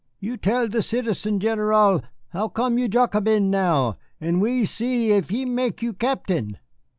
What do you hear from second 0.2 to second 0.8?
tell